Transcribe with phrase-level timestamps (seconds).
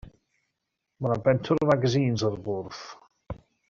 [0.99, 2.85] Mae 'na bentwr o fagasîns ar y bwrdd.